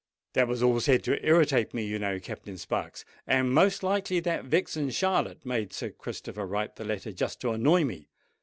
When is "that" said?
0.33-0.47, 4.21-4.45